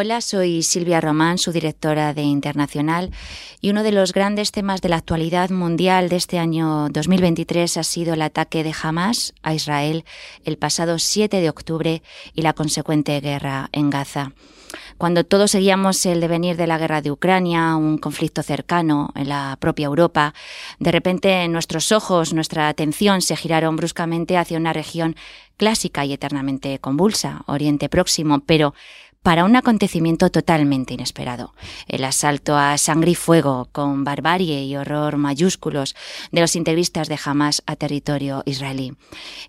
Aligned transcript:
Hola, 0.00 0.20
soy 0.20 0.62
Silvia 0.62 1.00
Román, 1.00 1.38
su 1.38 1.50
directora 1.50 2.14
de 2.14 2.22
Internacional, 2.22 3.10
y 3.60 3.70
uno 3.70 3.82
de 3.82 3.90
los 3.90 4.12
grandes 4.12 4.52
temas 4.52 4.80
de 4.80 4.90
la 4.90 4.94
actualidad 4.94 5.50
mundial 5.50 6.08
de 6.08 6.14
este 6.14 6.38
año 6.38 6.88
2023 6.90 7.78
ha 7.78 7.82
sido 7.82 8.14
el 8.14 8.22
ataque 8.22 8.62
de 8.62 8.72
Hamas 8.80 9.34
a 9.42 9.54
Israel 9.54 10.04
el 10.44 10.56
pasado 10.56 11.00
7 11.00 11.40
de 11.40 11.50
octubre 11.50 12.00
y 12.32 12.42
la 12.42 12.52
consecuente 12.52 13.18
guerra 13.20 13.70
en 13.72 13.90
Gaza. 13.90 14.30
Cuando 14.98 15.24
todos 15.24 15.50
seguíamos 15.50 16.04
el 16.06 16.20
devenir 16.20 16.56
de 16.56 16.68
la 16.68 16.78
guerra 16.78 17.02
de 17.02 17.10
Ucrania, 17.10 17.74
un 17.74 17.98
conflicto 17.98 18.44
cercano 18.44 19.10
en 19.16 19.28
la 19.28 19.56
propia 19.58 19.86
Europa, 19.86 20.32
de 20.78 20.92
repente 20.92 21.48
nuestros 21.48 21.90
ojos, 21.90 22.32
nuestra 22.32 22.68
atención 22.68 23.20
se 23.20 23.34
giraron 23.34 23.74
bruscamente 23.74 24.36
hacia 24.36 24.58
una 24.58 24.72
región 24.72 25.16
clásica 25.56 26.04
y 26.04 26.12
eternamente 26.12 26.78
convulsa, 26.78 27.42
Oriente 27.46 27.88
Próximo, 27.88 28.40
pero 28.40 28.74
para 29.22 29.44
un 29.44 29.56
acontecimiento 29.56 30.30
totalmente 30.30 30.94
inesperado. 30.94 31.54
El 31.86 32.04
asalto 32.04 32.56
a 32.56 32.78
sangre 32.78 33.10
y 33.10 33.14
fuego, 33.14 33.68
con 33.72 34.04
barbarie 34.04 34.64
y 34.64 34.76
horror 34.76 35.16
mayúsculos, 35.16 35.94
de 36.30 36.40
los 36.40 36.56
integristas 36.56 37.08
de 37.08 37.18
Hamas 37.22 37.62
a 37.66 37.76
territorio 37.76 38.42
israelí. 38.46 38.94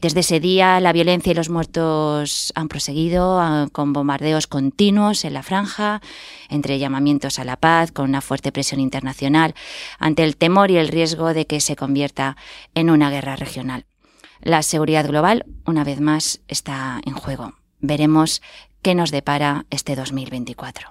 Desde 0.01 0.21
ese 0.21 0.39
día, 0.39 0.79
la 0.79 0.93
violencia 0.93 1.31
y 1.31 1.35
los 1.35 1.49
muertos 1.49 2.51
han 2.55 2.67
proseguido 2.67 3.39
ah, 3.39 3.67
con 3.71 3.93
bombardeos 3.93 4.47
continuos 4.47 5.23
en 5.25 5.33
la 5.33 5.43
franja, 5.43 6.01
entre 6.49 6.79
llamamientos 6.79 7.39
a 7.39 7.45
la 7.45 7.57
paz, 7.57 7.91
con 7.91 8.09
una 8.09 8.21
fuerte 8.21 8.51
presión 8.51 8.79
internacional, 8.79 9.53
ante 9.97 10.23
el 10.23 10.37
temor 10.37 10.71
y 10.71 10.77
el 10.77 10.87
riesgo 10.87 11.33
de 11.33 11.47
que 11.47 11.61
se 11.61 11.75
convierta 11.75 12.37
en 12.75 12.89
una 12.89 13.09
guerra 13.09 13.35
regional. 13.35 13.85
La 14.41 14.63
seguridad 14.63 15.05
global, 15.07 15.45
una 15.65 15.83
vez 15.83 15.99
más, 15.99 16.41
está 16.47 17.01
en 17.05 17.13
juego. 17.13 17.53
Veremos 17.81 18.41
qué 18.81 18.95
nos 18.95 19.11
depara 19.11 19.65
este 19.69 19.95
2024. 19.95 20.89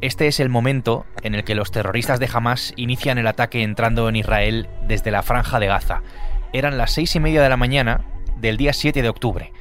Este 0.00 0.26
es 0.26 0.40
el 0.40 0.48
momento 0.48 1.06
en 1.22 1.36
el 1.36 1.44
que 1.44 1.54
los 1.54 1.70
terroristas 1.70 2.18
de 2.18 2.28
Hamas 2.32 2.74
inician 2.76 3.18
el 3.18 3.28
ataque 3.28 3.62
entrando 3.62 4.08
en 4.08 4.16
Israel 4.16 4.68
desde 4.88 5.12
la 5.12 5.22
franja 5.22 5.60
de 5.60 5.68
Gaza. 5.68 6.02
Eran 6.52 6.76
las 6.76 6.90
seis 6.90 7.14
y 7.14 7.20
media 7.20 7.40
de 7.40 7.48
la 7.48 7.56
mañana 7.56 8.04
del 8.36 8.56
día 8.56 8.72
7 8.72 9.00
de 9.00 9.08
octubre. 9.08 9.52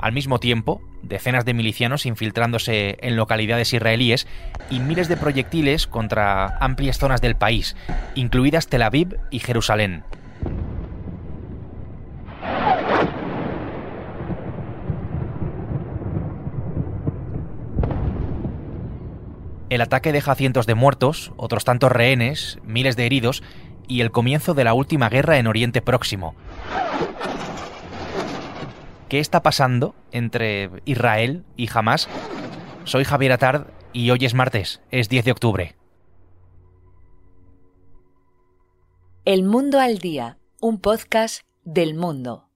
Al 0.00 0.12
mismo 0.12 0.40
tiempo, 0.40 0.80
decenas 1.02 1.44
de 1.44 1.52
milicianos 1.52 2.06
infiltrándose 2.06 2.96
en 3.02 3.16
localidades 3.16 3.74
israelíes 3.74 4.26
y 4.70 4.80
miles 4.80 5.08
de 5.08 5.18
proyectiles 5.18 5.86
contra 5.86 6.56
amplias 6.58 6.98
zonas 6.98 7.20
del 7.20 7.36
país, 7.36 7.76
incluidas 8.14 8.68
Tel 8.68 8.82
Aviv 8.82 9.18
y 9.30 9.40
Jerusalén. 9.40 10.04
El 19.68 19.82
ataque 19.82 20.12
deja 20.12 20.34
cientos 20.34 20.66
de 20.66 20.74
muertos, 20.74 21.32
otros 21.36 21.64
tantos 21.64 21.92
rehenes, 21.92 22.58
miles 22.64 22.96
de 22.96 23.04
heridos 23.04 23.42
y 23.86 24.00
el 24.00 24.10
comienzo 24.10 24.54
de 24.54 24.64
la 24.64 24.72
última 24.72 25.10
guerra 25.10 25.36
en 25.36 25.46
Oriente 25.46 25.82
Próximo. 25.82 26.34
¿Qué 29.10 29.18
está 29.18 29.42
pasando 29.42 29.96
entre 30.12 30.70
Israel 30.84 31.44
y 31.56 31.68
Hamas? 31.68 32.08
Soy 32.84 33.02
Javier 33.02 33.32
Atard 33.32 33.66
y 33.92 34.08
hoy 34.12 34.24
es 34.24 34.34
martes, 34.34 34.82
es 34.92 35.08
10 35.08 35.24
de 35.24 35.32
octubre. 35.32 35.76
El 39.24 39.42
Mundo 39.42 39.80
al 39.80 39.98
Día, 39.98 40.38
un 40.60 40.80
podcast 40.80 41.42
del 41.64 41.94
mundo. 41.94 42.49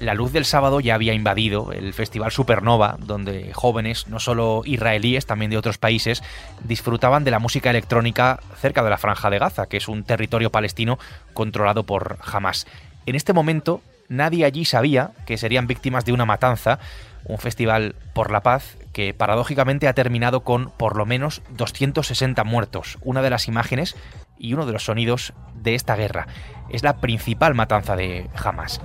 La 0.00 0.14
luz 0.14 0.32
del 0.32 0.46
sábado 0.46 0.80
ya 0.80 0.94
había 0.94 1.12
invadido 1.12 1.72
el 1.72 1.92
Festival 1.92 2.32
Supernova, 2.32 2.96
donde 2.98 3.52
jóvenes, 3.52 4.08
no 4.08 4.18
solo 4.18 4.62
israelíes, 4.64 5.26
también 5.26 5.50
de 5.50 5.58
otros 5.58 5.78
países, 5.78 6.22
disfrutaban 6.64 7.22
de 7.22 7.30
la 7.30 7.38
música 7.38 7.70
electrónica 7.70 8.40
cerca 8.56 8.82
de 8.82 8.90
la 8.90 8.98
Franja 8.98 9.30
de 9.30 9.38
Gaza, 9.38 9.66
que 9.66 9.76
es 9.76 9.88
un 9.88 10.02
territorio 10.02 10.50
palestino 10.50 10.98
controlado 11.34 11.84
por 11.84 12.18
Hamas. 12.22 12.66
En 13.04 13.14
este 13.14 13.34
momento, 13.34 13.82
nadie 14.08 14.46
allí 14.46 14.64
sabía 14.64 15.12
que 15.26 15.36
serían 15.36 15.66
víctimas 15.66 16.06
de 16.06 16.12
una 16.12 16.24
matanza, 16.24 16.78
un 17.24 17.38
festival 17.38 17.94
por 18.14 18.30
la 18.30 18.40
paz 18.40 18.78
que 18.94 19.12
paradójicamente 19.12 19.86
ha 19.86 19.94
terminado 19.94 20.40
con 20.40 20.70
por 20.70 20.96
lo 20.96 21.04
menos 21.04 21.42
260 21.50 22.42
muertos, 22.44 22.98
una 23.02 23.20
de 23.20 23.30
las 23.30 23.48
imágenes 23.48 23.96
y 24.38 24.54
uno 24.54 24.64
de 24.64 24.72
los 24.72 24.84
sonidos 24.84 25.34
de 25.54 25.74
esta 25.74 25.94
guerra. 25.94 26.26
Es 26.70 26.82
la 26.82 26.96
principal 26.96 27.54
matanza 27.54 27.94
de 27.94 28.28
Hamas. 28.42 28.80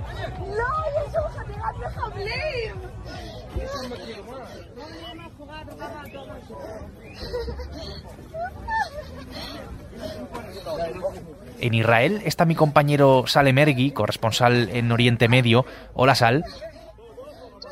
En 11.60 11.74
Israel 11.74 12.20
está 12.24 12.44
mi 12.44 12.54
compañero 12.54 13.24
Sale 13.26 13.52
Mergui, 13.52 13.90
corresponsal 13.90 14.68
en 14.72 14.92
Oriente 14.92 15.28
Medio. 15.28 15.64
Hola 15.94 16.14
Sal. 16.14 16.44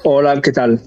Hola, 0.04 0.40
¿qué 0.40 0.52
tal? 0.52 0.80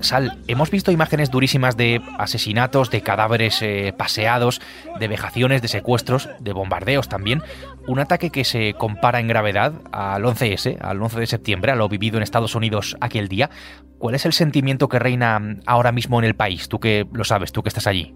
Sal, 0.00 0.38
hemos 0.48 0.70
visto 0.70 0.90
imágenes 0.90 1.30
durísimas 1.30 1.76
de 1.76 2.00
asesinatos, 2.18 2.90
de 2.90 3.02
cadáveres 3.02 3.60
eh, 3.60 3.92
paseados, 3.96 4.60
de 4.98 5.08
vejaciones, 5.08 5.60
de 5.60 5.68
secuestros, 5.68 6.28
de 6.40 6.52
bombardeos 6.52 7.08
también. 7.08 7.42
Un 7.86 7.98
ataque 7.98 8.30
que 8.30 8.44
se 8.44 8.74
compara 8.74 9.20
en 9.20 9.28
gravedad 9.28 9.74
al 9.92 10.24
11S, 10.24 10.78
al 10.80 11.02
11 11.02 11.20
de 11.20 11.26
septiembre, 11.26 11.72
a 11.72 11.76
lo 11.76 11.88
vivido 11.88 12.16
en 12.16 12.22
Estados 12.22 12.54
Unidos 12.54 12.96
aquel 13.00 13.28
día. 13.28 13.50
¿Cuál 13.98 14.14
es 14.14 14.24
el 14.24 14.32
sentimiento 14.32 14.88
que 14.88 14.98
reina 14.98 15.56
ahora 15.66 15.92
mismo 15.92 16.18
en 16.18 16.24
el 16.24 16.34
país? 16.34 16.68
Tú 16.68 16.80
que 16.80 17.06
lo 17.12 17.24
sabes, 17.24 17.52
tú 17.52 17.62
que 17.62 17.68
estás 17.68 17.86
allí. 17.86 18.14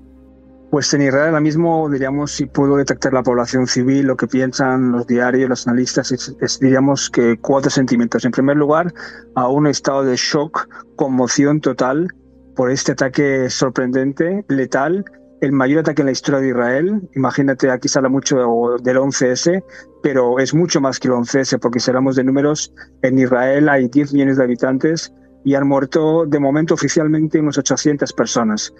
Pues 0.75 0.93
en 0.93 1.03
Israel 1.03 1.27
ahora 1.27 1.41
mismo, 1.41 1.89
diríamos, 1.89 2.33
si 2.33 2.47
puedo 2.47 2.77
detectar 2.79 3.13
la 3.13 3.23
población 3.23 3.69
civil, 3.69 4.09
lo 4.09 4.17
que 4.17 4.27
piensan 4.27 4.91
los 4.91 5.07
diarios, 5.07 5.49
los 5.49 5.69
analistas, 5.69 6.11
es, 6.11 6.59
diríamos 6.59 7.11
que 7.11 7.39
cuatro 7.39 7.71
sentimientos. 7.71 8.25
En 8.25 8.33
primer 8.33 8.57
lugar, 8.57 8.93
a 9.37 9.47
un 9.47 9.69
estado 9.69 10.03
de 10.03 10.17
shock, 10.17 10.67
conmoción 10.97 11.61
total 11.61 12.09
por 12.57 12.73
este 12.73 12.91
ataque 12.91 13.49
sorprendente, 13.51 14.45
letal, 14.49 15.05
el 15.43 15.53
mayor 15.53 15.79
ataque 15.79 16.03
en 16.03 16.07
la 16.07 16.13
historia 16.13 16.41
de 16.41 16.49
Israel. 16.49 17.09
Imagínate, 17.15 17.71
aquí 17.71 17.87
se 17.87 18.01
habla 18.01 18.09
mucho 18.09 18.75
del 18.83 18.97
11S, 18.97 19.63
pero 20.03 20.41
es 20.41 20.55
mucho 20.55 20.81
más 20.81 20.99
que 20.99 21.07
el 21.07 21.15
11S, 21.15 21.61
porque 21.61 21.79
si 21.79 21.93
hablamos 21.93 22.17
de 22.17 22.25
números, 22.25 22.75
en 23.03 23.17
Israel 23.17 23.69
hay 23.69 23.87
10 23.87 24.13
millones 24.13 24.39
de 24.39 24.43
habitantes 24.43 25.15
y 25.45 25.55
han 25.55 25.69
muerto 25.69 26.27
de 26.27 26.41
momento 26.41 26.75
oficialmente 26.75 27.39
unos 27.39 27.59
800 27.59 28.13
personas. 28.13 28.75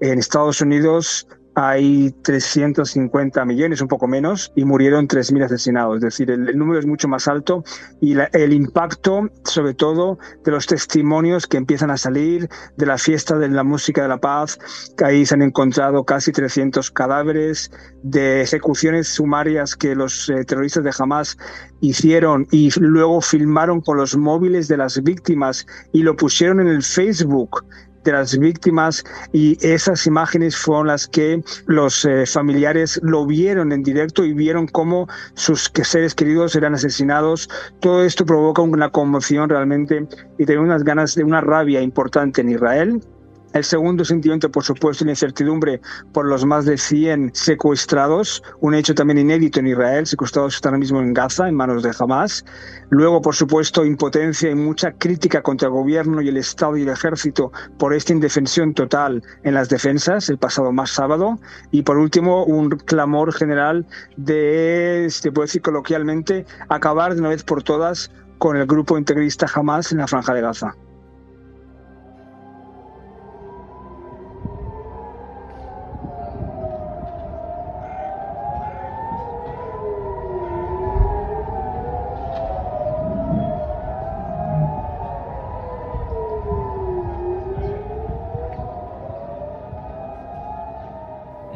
En 0.00 0.18
Estados 0.18 0.60
Unidos 0.60 1.26
hay 1.58 2.14
350 2.22 3.42
millones, 3.46 3.80
un 3.80 3.88
poco 3.88 4.06
menos, 4.06 4.52
y 4.54 4.66
murieron 4.66 5.08
3.000 5.08 5.46
asesinados. 5.46 5.96
Es 5.96 6.02
decir, 6.02 6.30
el, 6.30 6.56
número 6.56 6.78
es 6.78 6.84
mucho 6.84 7.08
más 7.08 7.28
alto 7.28 7.64
y 7.98 8.14
el 8.32 8.52
impacto, 8.52 9.30
sobre 9.42 9.72
todo, 9.72 10.18
de 10.44 10.50
los 10.50 10.66
testimonios 10.66 11.46
que 11.46 11.56
empiezan 11.56 11.90
a 11.90 11.96
salir 11.96 12.50
de 12.76 12.84
la 12.84 12.98
fiesta 12.98 13.38
de 13.38 13.48
la 13.48 13.64
música 13.64 14.02
de 14.02 14.08
la 14.08 14.18
paz, 14.18 14.58
que 14.98 15.06
ahí 15.06 15.24
se 15.24 15.34
han 15.34 15.40
encontrado 15.40 16.04
casi 16.04 16.30
300 16.30 16.90
cadáveres 16.90 17.70
de 18.02 18.42
ejecuciones 18.42 19.08
sumarias 19.08 19.76
que 19.76 19.94
los 19.94 20.28
eh, 20.28 20.44
terroristas 20.44 20.84
de 20.84 20.92
Hamas 20.98 21.38
hicieron 21.80 22.46
y 22.50 22.70
luego 22.78 23.22
filmaron 23.22 23.80
con 23.80 23.96
los 23.96 24.14
móviles 24.14 24.68
de 24.68 24.76
las 24.76 25.02
víctimas 25.02 25.66
y 25.94 26.02
lo 26.02 26.16
pusieron 26.16 26.60
en 26.60 26.68
el 26.68 26.82
Facebook 26.82 27.64
de 28.06 28.12
las 28.12 28.38
víctimas 28.38 29.04
y 29.32 29.58
esas 29.66 30.06
imágenes 30.06 30.56
fueron 30.56 30.86
las 30.86 31.06
que 31.06 31.42
los 31.66 32.04
eh, 32.04 32.24
familiares 32.26 33.00
lo 33.02 33.26
vieron 33.26 33.72
en 33.72 33.82
directo 33.82 34.24
y 34.24 34.32
vieron 34.32 34.66
cómo 34.68 35.08
sus 35.34 35.70
seres 35.82 36.14
queridos 36.14 36.54
eran 36.56 36.74
asesinados. 36.74 37.48
Todo 37.80 38.04
esto 38.04 38.24
provoca 38.24 38.62
una 38.62 38.90
conmoción 38.90 39.50
realmente 39.50 40.06
y 40.38 40.46
tengo 40.46 40.62
unas 40.62 40.84
ganas 40.84 41.14
de 41.14 41.24
una 41.24 41.40
rabia 41.40 41.82
importante 41.82 42.40
en 42.40 42.50
Israel 42.50 43.00
El 43.56 43.64
segundo 43.64 44.04
sentimiento, 44.04 44.50
por 44.50 44.64
supuesto, 44.64 45.06
la 45.06 45.12
incertidumbre 45.12 45.80
por 46.12 46.26
los 46.26 46.44
más 46.44 46.66
de 46.66 46.76
100 46.76 47.30
secuestrados, 47.32 48.42
un 48.60 48.74
hecho 48.74 48.94
también 48.94 49.16
inédito 49.16 49.60
en 49.60 49.68
Israel, 49.68 50.06
secuestrados 50.06 50.56
están 50.56 50.74
ahora 50.74 50.80
mismo 50.80 51.00
en 51.00 51.14
Gaza, 51.14 51.48
en 51.48 51.54
manos 51.54 51.82
de 51.82 51.90
Hamas. 51.98 52.44
Luego, 52.90 53.22
por 53.22 53.34
supuesto, 53.34 53.86
impotencia 53.86 54.50
y 54.50 54.54
mucha 54.54 54.92
crítica 54.92 55.40
contra 55.40 55.68
el 55.68 55.72
gobierno 55.72 56.20
y 56.20 56.28
el 56.28 56.36
Estado 56.36 56.76
y 56.76 56.82
el 56.82 56.90
ejército 56.90 57.50
por 57.78 57.94
esta 57.94 58.12
indefensión 58.12 58.74
total 58.74 59.22
en 59.42 59.54
las 59.54 59.70
defensas 59.70 60.28
el 60.28 60.36
pasado 60.36 60.70
más 60.70 60.90
sábado. 60.90 61.40
Y 61.70 61.80
por 61.80 61.96
último, 61.96 62.44
un 62.44 62.68
clamor 62.68 63.32
general 63.32 63.86
de, 64.18 65.06
se 65.08 65.32
puede 65.32 65.46
decir 65.46 65.62
coloquialmente, 65.62 66.44
acabar 66.68 67.14
de 67.14 67.20
una 67.20 67.30
vez 67.30 67.42
por 67.42 67.62
todas 67.62 68.10
con 68.36 68.58
el 68.58 68.66
grupo 68.66 68.98
integrista 68.98 69.46
Hamas 69.54 69.92
en 69.92 69.98
la 69.98 70.06
franja 70.06 70.34
de 70.34 70.42
Gaza. 70.42 70.76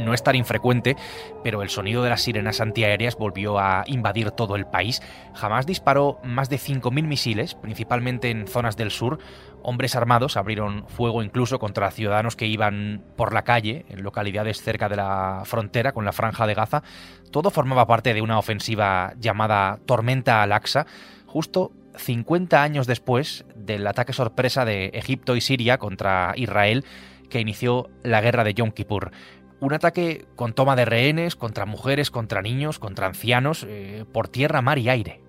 No 0.05 0.15
es 0.15 0.23
tan 0.23 0.35
infrecuente, 0.37 0.97
pero 1.43 1.63
el 1.63 1.71
sonido 1.71 2.03
de 2.03 2.11
las 2.11 2.23
sirenas 2.23 2.61
antiaéreas 2.61 3.17
volvió 3.17 3.59
a 3.59 3.85
invadir 3.87 4.31
todo 4.31 4.57
el 4.57 4.67
país. 4.67 5.03
Jamás 5.35 5.67
disparó 5.67 6.19
más 6.25 6.49
de 6.49 6.57
5.000 6.57 7.07
misiles, 7.07 7.55
principalmente 7.55 8.31
en 8.31 8.47
zonas 8.47 8.77
del 8.77 8.91
sur. 8.91 9.19
Hombres 9.63 9.95
armados 9.97 10.37
abrieron 10.37 10.87
fuego 10.89 11.23
incluso 11.23 11.59
contra 11.59 11.91
ciudadanos 11.91 12.37
que 12.37 12.47
iban 12.47 13.03
por 13.17 13.33
la 13.33 13.43
calle, 13.43 13.85
en 13.89 14.03
localidades 14.03 14.63
cerca 14.63 14.89
de 14.89 14.97
la 14.97 15.43
frontera 15.45 15.93
con 15.93 16.05
la 16.05 16.13
franja 16.13 16.47
de 16.47 16.55
Gaza. 16.55 16.83
Todo 17.31 17.51
formaba 17.51 17.87
parte 17.87 18.15
de 18.15 18.23
una 18.23 18.39
ofensiva 18.39 19.13
llamada 19.19 19.79
Tormenta 19.87 20.43
al-Aqsa, 20.43 20.87
justo 21.27 21.73
50 21.97 22.63
años 22.63 22.87
después 22.87 23.45
del 23.55 23.87
ataque 23.87 24.13
sorpresa 24.13 24.65
de 24.65 24.87
Egipto 24.95 25.37
y 25.37 25.41
Siria 25.41 25.79
contra 25.79 26.33
Israel 26.37 26.85
que 27.29 27.41
inició 27.41 27.89
la 28.03 28.21
guerra 28.21 28.45
de 28.45 28.55
Yom 28.55 28.73
Kippur 28.73 29.13
un 29.61 29.73
ataque 29.73 30.27
con 30.37 30.53
toma 30.53 30.77
de 30.77 30.85
rehenes 30.85 31.37
contra 31.37 31.67
mujeres, 31.67 32.11
contra 32.11 32.43
niños, 32.43 32.79
contra 32.79 33.07
ancianos, 33.07 33.67
eh, 33.69 34.05
por 34.13 34.29
tierra, 34.29 34.63
mar 34.63 34.79
y 34.79 34.89
aire. 34.89 35.23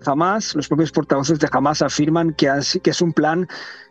Jamás, 0.00 0.54
los 0.54 0.68
propios 0.68 0.92
portavoces 0.92 1.38
de 1.38 1.48
Hamas 1.50 1.82
afirman 1.82 2.34
que, 2.34 2.50
que 2.82 2.90
es 2.90 3.00
un 3.00 3.12
plan 3.12 3.48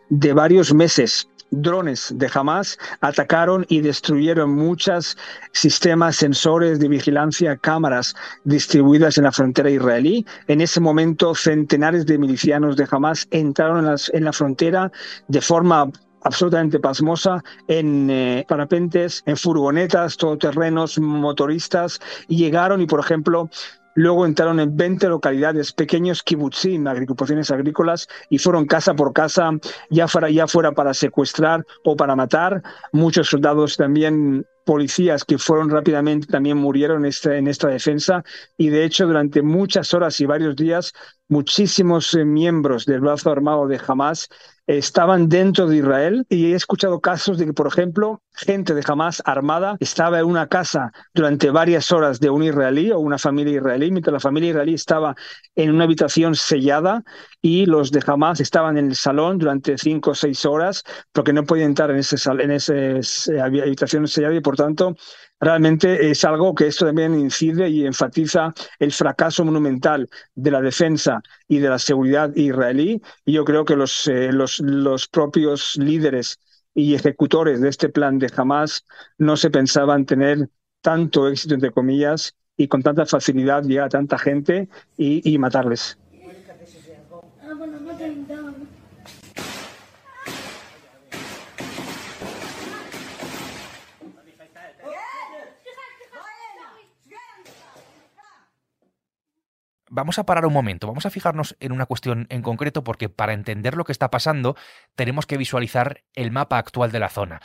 de 0.08 0.32
varios 0.32 0.72
meses. 0.72 1.28
Drones 1.50 2.12
de 2.16 2.28
Hamas 2.32 2.78
atacaron 3.00 3.64
y 3.68 3.80
destruyeron 3.80 4.54
muchos 4.54 5.16
sistemas 5.52 6.16
sensores 6.16 6.80
de 6.80 6.88
vigilancia, 6.88 7.56
cámaras 7.56 8.14
distribuidas 8.44 9.18
en 9.18 9.24
la 9.24 9.32
frontera 9.32 9.70
israelí. 9.70 10.26
En 10.48 10.60
ese 10.60 10.80
momento, 10.80 11.34
centenares 11.34 12.06
de 12.06 12.18
milicianos 12.18 12.76
de 12.76 12.88
Hamas 12.90 13.28
entraron 13.30 13.86
en, 13.86 13.94
en 14.12 14.24
la 14.24 14.32
frontera 14.32 14.90
de 15.28 15.40
forma 15.40 15.90
absolutamente 16.24 16.80
pasmosa 16.80 17.42
en 17.68 18.10
eh, 18.10 18.44
parapentes, 18.48 19.22
en 19.26 19.36
furgonetas, 19.36 20.16
todoterrenos, 20.16 20.98
motoristas, 20.98 22.00
y 22.28 22.36
llegaron 22.36 22.80
y, 22.80 22.86
por 22.86 23.00
ejemplo, 23.00 23.48
Luego 23.96 24.26
entraron 24.26 24.58
en 24.58 24.76
20 24.76 25.08
localidades, 25.08 25.72
pequeños 25.72 26.22
kibutzim, 26.22 26.86
agrupaciones 26.86 27.50
agrícolas, 27.52 28.08
y 28.28 28.38
fueron 28.38 28.66
casa 28.66 28.94
por 28.94 29.12
casa, 29.12 29.50
ya 29.88 30.08
fuera, 30.08 30.28
ya 30.30 30.48
fuera 30.48 30.72
para 30.72 30.94
secuestrar 30.94 31.64
o 31.84 31.96
para 31.96 32.16
matar. 32.16 32.62
Muchos 32.92 33.28
soldados 33.28 33.76
también 33.76 34.44
policías 34.64 35.24
que 35.24 35.38
fueron 35.38 35.70
rápidamente 35.70 36.26
también 36.26 36.56
murieron 36.56 37.04
en 37.04 37.10
esta, 37.10 37.36
en 37.36 37.48
esta 37.48 37.68
defensa 37.68 38.24
y 38.56 38.70
de 38.70 38.84
hecho 38.84 39.06
durante 39.06 39.42
muchas 39.42 39.92
horas 39.92 40.18
y 40.20 40.26
varios 40.26 40.56
días 40.56 40.94
muchísimos 41.28 42.14
eh, 42.14 42.24
miembros 42.24 42.86
del 42.86 43.00
brazo 43.00 43.30
armado 43.30 43.68
de 43.68 43.78
Hamas 43.86 44.28
estaban 44.66 45.28
dentro 45.28 45.66
de 45.66 45.76
Israel 45.76 46.26
y 46.28 46.52
he 46.52 46.54
escuchado 46.54 47.00
casos 47.00 47.38
de 47.38 47.46
que, 47.46 47.52
por 47.52 47.66
ejemplo, 47.66 48.22
gente 48.32 48.74
de 48.74 48.82
Hamas 48.86 49.22
armada 49.26 49.76
estaba 49.80 50.18
en 50.18 50.24
una 50.24 50.48
casa 50.48 50.92
durante 51.12 51.50
varias 51.50 51.92
horas 51.92 52.18
de 52.18 52.30
un 52.30 52.42
israelí 52.42 52.90
o 52.90 52.98
una 52.98 53.18
familia 53.18 53.58
israelí, 53.58 53.90
mientras 53.90 54.12
la 54.12 54.20
familia 54.20 54.50
israelí 54.50 54.74
estaba 54.74 55.14
en 55.54 55.70
una 55.70 55.84
habitación 55.84 56.34
sellada 56.34 57.02
y 57.42 57.66
los 57.66 57.92
de 57.92 58.02
Hamas 58.06 58.40
estaban 58.40 58.78
en 58.78 58.88
el 58.88 58.96
salón 58.96 59.38
durante 59.38 59.76
cinco 59.76 60.12
o 60.12 60.14
seis 60.14 60.44
horas 60.46 60.82
porque 61.12 61.32
no 61.32 61.44
podían 61.44 61.68
entrar 61.70 61.90
en 61.90 61.98
esa 61.98 62.32
en 62.32 62.50
ese, 62.50 63.00
habitación 63.40 64.08
sellada 64.08 64.34
y 64.34 64.40
por 64.40 64.56
tanto 64.56 64.96
realmente 65.44 66.10
es 66.10 66.24
algo 66.24 66.54
que 66.54 66.66
esto 66.66 66.86
también 66.86 67.18
incide 67.18 67.68
y 67.68 67.86
enfatiza 67.86 68.52
el 68.78 68.92
fracaso 68.92 69.44
monumental 69.44 70.08
de 70.34 70.50
la 70.50 70.60
defensa 70.60 71.22
y 71.46 71.58
de 71.58 71.68
la 71.68 71.78
seguridad 71.78 72.34
israelí. 72.34 73.00
Y 73.24 73.32
yo 73.34 73.44
creo 73.44 73.64
que 73.64 73.76
los, 73.76 74.06
eh, 74.08 74.32
los, 74.32 74.60
los 74.60 75.08
propios 75.08 75.76
líderes 75.76 76.38
y 76.74 76.94
ejecutores 76.94 77.60
de 77.60 77.68
este 77.68 77.88
plan 77.88 78.18
de 78.18 78.32
Hamas 78.36 78.84
no 79.18 79.36
se 79.36 79.50
pensaban 79.50 80.06
tener 80.06 80.48
tanto 80.80 81.28
éxito, 81.28 81.54
entre 81.54 81.70
comillas, 81.70 82.34
y 82.56 82.68
con 82.68 82.82
tanta 82.82 83.06
facilidad 83.06 83.62
llegar 83.64 83.86
a 83.86 83.88
tanta 83.90 84.18
gente 84.18 84.68
y, 84.96 85.32
y 85.32 85.38
matarles. 85.38 85.98
Vamos 99.94 100.18
a 100.18 100.26
parar 100.26 100.44
un 100.44 100.52
momento, 100.52 100.88
vamos 100.88 101.06
a 101.06 101.10
fijarnos 101.10 101.56
en 101.60 101.70
una 101.70 101.86
cuestión 101.86 102.26
en 102.28 102.42
concreto 102.42 102.82
porque 102.82 103.08
para 103.08 103.32
entender 103.32 103.76
lo 103.76 103.84
que 103.84 103.92
está 103.92 104.10
pasando 104.10 104.56
tenemos 104.96 105.24
que 105.24 105.36
visualizar 105.36 106.02
el 106.14 106.32
mapa 106.32 106.58
actual 106.58 106.90
de 106.90 106.98
la 106.98 107.08
zona. 107.08 107.40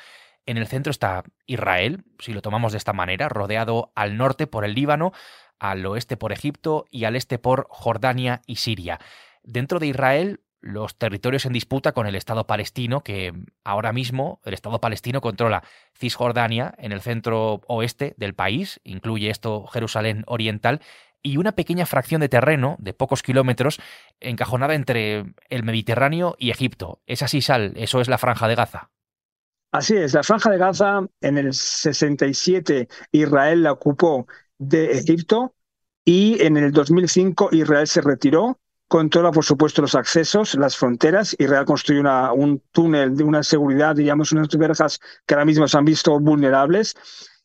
En 0.47 0.57
el 0.57 0.65
centro 0.65 0.89
está 0.89 1.23
Israel, 1.45 2.05
si 2.17 2.33
lo 2.33 2.41
tomamos 2.41 2.71
de 2.71 2.79
esta 2.79 2.91
manera, 2.91 3.29
rodeado 3.29 3.91
al 3.93 4.17
norte 4.17 4.47
por 4.47 4.65
el 4.65 4.73
Líbano, 4.73 5.11
al 5.59 5.85
oeste 5.85 6.17
por 6.17 6.31
Egipto 6.31 6.85
y 6.89 7.03
al 7.03 7.15
este 7.15 7.37
por 7.37 7.67
Jordania 7.69 8.41
y 8.47 8.55
Siria. 8.55 8.99
Dentro 9.43 9.77
de 9.77 9.87
Israel, 9.87 10.41
los 10.59 10.97
territorios 10.97 11.45
en 11.45 11.53
disputa 11.53 11.91
con 11.91 12.07
el 12.07 12.15
Estado 12.15 12.47
palestino, 12.47 13.01
que 13.01 13.31
ahora 13.63 13.93
mismo 13.93 14.41
el 14.43 14.55
Estado 14.55 14.81
palestino 14.81 15.21
controla 15.21 15.63
Cisjordania 15.93 16.73
en 16.79 16.93
el 16.93 17.01
centro 17.01 17.61
oeste 17.67 18.15
del 18.17 18.33
país, 18.33 18.81
incluye 18.83 19.29
esto 19.29 19.67
Jerusalén 19.67 20.23
Oriental, 20.25 20.81
y 21.21 21.37
una 21.37 21.53
pequeña 21.53 21.85
fracción 21.85 22.21
de 22.21 22.29
terreno 22.29 22.75
de 22.79 22.93
pocos 22.93 23.23
kilómetros 23.23 23.79
encajonada 24.19 24.75
entre 24.75 25.33
el 25.49 25.63
Mediterráneo 25.63 26.35
y 26.37 26.51
Egipto. 26.51 27.01
Es 27.05 27.21
así, 27.23 27.41
Sal, 27.41 27.73
eso 27.75 28.01
es 28.01 28.07
la 28.07 28.17
franja 28.17 28.47
de 28.47 28.55
Gaza. 28.55 28.89
Así 29.71 29.95
es, 29.95 30.13
la 30.13 30.23
franja 30.23 30.49
de 30.49 30.57
Gaza 30.57 31.01
en 31.21 31.37
el 31.37 31.53
67 31.53 32.87
Israel 33.11 33.63
la 33.63 33.73
ocupó 33.73 34.27
de 34.57 34.93
Egipto 34.93 35.53
y 36.03 36.41
en 36.41 36.57
el 36.57 36.71
2005 36.71 37.49
Israel 37.51 37.85
se 37.85 38.01
retiró, 38.01 38.59
controla 38.87 39.31
por 39.31 39.45
supuesto 39.45 39.83
los 39.83 39.93
accesos, 39.93 40.55
las 40.55 40.75
fronteras, 40.75 41.35
Israel 41.37 41.65
construyó 41.65 42.01
una, 42.01 42.33
un 42.33 42.63
túnel 42.71 43.15
de 43.15 43.23
una 43.23 43.43
seguridad, 43.43 43.95
diríamos 43.95 44.31
unas 44.31 44.47
verjas 44.57 44.99
que 45.27 45.35
ahora 45.35 45.45
mismo 45.45 45.67
se 45.67 45.77
han 45.77 45.85
visto 45.85 46.19
vulnerables 46.19 46.95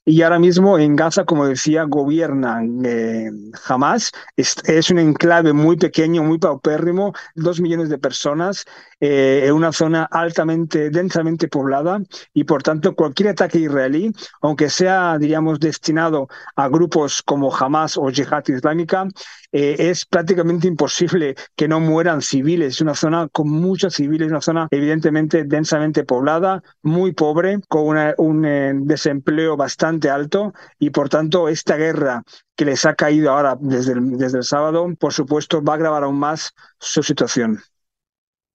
y 0.06 0.20
ahora 0.22 0.38
mismo 0.38 0.78
en 0.78 0.96
Gaza, 0.96 1.24
como 1.24 1.46
decía, 1.46 1.84
gobierna 1.84 2.60
eh, 2.84 3.30
Hamas. 3.66 4.12
Es, 4.36 4.90
un 4.90 4.98
enclave 4.98 5.52
muy 5.52 5.76
pequeño, 5.76 6.22
muy 6.22 6.38
paupérrimo, 6.38 7.14
dos 7.34 7.60
millones 7.60 7.88
de 7.88 7.98
personas, 7.98 8.66
eh, 9.00 9.44
en 9.46 9.54
una 9.54 9.72
zona 9.72 10.04
altamente, 10.04 10.90
densamente 10.90 11.48
poblada 11.48 12.02
y 12.34 12.44
por 12.44 12.62
tanto 12.62 12.94
cualquier 12.94 13.30
ataque 13.30 13.58
israelí, 13.58 14.12
aunque 14.42 14.68
sea, 14.68 15.16
diríamos, 15.18 15.58
destinado 15.58 16.28
a 16.54 16.68
grupos 16.68 17.22
como 17.22 17.54
Hamas 17.54 17.96
o 17.96 18.08
Jihad 18.10 18.44
Islámica, 18.48 19.08
eh, 19.56 19.76
es 19.78 20.04
prácticamente 20.04 20.66
imposible 20.66 21.36
que 21.54 21.68
no 21.68 21.78
mueran 21.78 22.22
civiles. 22.22 22.74
Es 22.74 22.80
una 22.80 22.96
zona 22.96 23.28
con 23.28 23.48
muchos 23.48 23.94
civiles, 23.94 24.28
una 24.28 24.40
zona 24.40 24.66
evidentemente 24.72 25.44
densamente 25.44 26.02
poblada, 26.02 26.60
muy 26.82 27.12
pobre, 27.12 27.60
con 27.68 27.96
un 28.18 28.44
eh, 28.44 28.72
desempleo 28.74 29.56
bastante 29.56 30.10
alto 30.10 30.52
y 30.80 30.90
por 30.90 31.08
tanto 31.08 31.48
esta 31.48 31.76
guerra 31.76 32.24
que 32.56 32.64
les 32.64 32.84
ha 32.84 32.94
caído 32.96 33.30
ahora 33.30 33.56
desde 33.60 33.92
el, 33.92 34.18
desde 34.18 34.38
el 34.38 34.44
sábado, 34.44 34.92
por 34.98 35.12
supuesto, 35.12 35.62
va 35.62 35.74
a 35.74 35.76
agravar 35.76 36.02
aún 36.02 36.18
más 36.18 36.52
su 36.80 37.04
situación. 37.04 37.60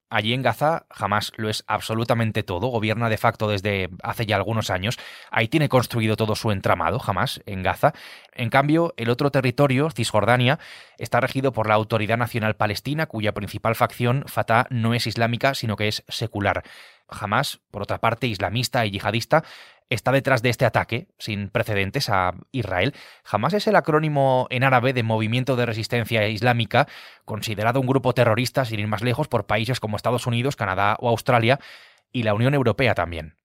Allí 0.09 0.33
en 0.33 0.41
Gaza 0.41 0.85
jamás 0.89 1.31
lo 1.35 1.49
es 1.49 1.63
absolutamente 1.67 2.41
todo, 2.41 2.67
gobierna 2.67 3.09
de 3.09 3.17
facto 3.17 3.47
desde 3.47 3.89
hace 4.01 4.25
ya 4.25 4.37
algunos 4.37 4.71
años, 4.71 4.97
ahí 5.29 5.47
tiene 5.47 5.69
construido 5.69 6.15
todo 6.15 6.35
su 6.35 6.51
entramado, 6.51 6.97
jamás 6.97 7.41
en 7.45 7.61
Gaza. 7.61 7.93
En 8.33 8.49
cambio, 8.49 8.93
el 8.97 9.09
otro 9.09 9.29
territorio, 9.29 9.91
Cisjordania, 9.91 10.57
está 10.97 11.19
regido 11.19 11.53
por 11.53 11.67
la 11.67 11.75
Autoridad 11.75 12.17
Nacional 12.17 12.55
Palestina, 12.55 13.05
cuya 13.05 13.33
principal 13.33 13.75
facción, 13.75 14.23
Fatah, 14.27 14.65
no 14.71 14.93
es 14.93 15.05
islámica, 15.05 15.53
sino 15.53 15.75
que 15.75 15.87
es 15.87 16.03
secular. 16.07 16.63
Hamas, 17.07 17.59
por 17.71 17.81
otra 17.81 17.99
parte, 17.99 18.27
islamista 18.27 18.85
y 18.85 18.91
yihadista, 18.91 19.43
está 19.89 20.11
detrás 20.11 20.41
de 20.41 20.49
este 20.49 20.65
ataque 20.65 21.07
sin 21.17 21.49
precedentes 21.49 22.09
a 22.09 22.33
Israel. 22.51 22.93
Hamas 23.29 23.53
es 23.53 23.67
el 23.67 23.75
acrónimo 23.75 24.47
en 24.49 24.63
árabe 24.63 24.93
de 24.93 25.03
Movimiento 25.03 25.55
de 25.55 25.65
Resistencia 25.65 26.27
Islámica, 26.27 26.87
considerado 27.25 27.79
un 27.79 27.87
grupo 27.87 28.13
terrorista, 28.13 28.65
sin 28.65 28.79
ir 28.79 28.87
más 28.87 29.01
lejos, 29.01 29.27
por 29.27 29.45
países 29.45 29.79
como 29.79 29.97
Estados 29.97 30.27
Unidos, 30.27 30.55
Canadá 30.55 30.95
o 30.99 31.09
Australia, 31.09 31.59
y 32.11 32.23
la 32.23 32.33
Unión 32.33 32.53
Europea 32.53 32.95
también. 32.95 33.38